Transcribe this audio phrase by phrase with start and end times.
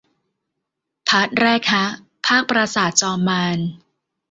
[1.07, 1.85] พาร์ทแรกฮะ
[2.25, 3.57] ภาคปราสาทจอมมาร